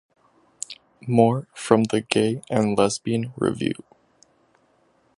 [1.05, 3.75] More from The Gay and Lesbian Review.